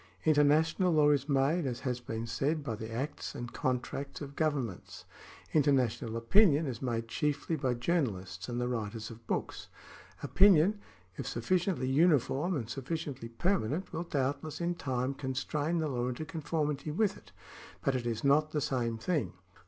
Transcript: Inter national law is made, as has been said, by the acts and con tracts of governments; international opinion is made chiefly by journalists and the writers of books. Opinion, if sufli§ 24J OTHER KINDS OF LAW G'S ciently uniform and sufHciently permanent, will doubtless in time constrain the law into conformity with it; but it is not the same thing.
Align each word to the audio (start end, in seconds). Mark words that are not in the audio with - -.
Inter 0.23 0.41
national 0.41 0.91
law 0.93 1.11
is 1.11 1.29
made, 1.29 1.67
as 1.67 1.81
has 1.81 1.99
been 1.99 2.25
said, 2.25 2.63
by 2.63 2.73
the 2.73 2.91
acts 2.91 3.35
and 3.35 3.53
con 3.53 3.79
tracts 3.79 4.19
of 4.19 4.35
governments; 4.35 5.05
international 5.53 6.17
opinion 6.17 6.65
is 6.65 6.81
made 6.81 7.07
chiefly 7.07 7.55
by 7.55 7.75
journalists 7.75 8.49
and 8.49 8.59
the 8.59 8.67
writers 8.67 9.11
of 9.11 9.27
books. 9.27 9.67
Opinion, 10.23 10.79
if 11.17 11.27
sufli§ 11.27 11.29
24J 11.37 11.37
OTHER 11.37 11.37
KINDS 11.37 11.37
OF 11.37 11.51
LAW 11.51 11.59
G'S 11.59 11.85
ciently 11.85 11.93
uniform 11.93 12.55
and 12.57 12.65
sufHciently 12.65 13.37
permanent, 13.37 13.93
will 13.93 14.03
doubtless 14.03 14.59
in 14.59 14.73
time 14.73 15.13
constrain 15.13 15.77
the 15.77 15.87
law 15.87 16.07
into 16.07 16.25
conformity 16.25 16.89
with 16.89 17.15
it; 17.15 17.31
but 17.83 17.93
it 17.93 18.07
is 18.07 18.23
not 18.23 18.49
the 18.53 18.59
same 18.61 18.97
thing. 18.97 19.33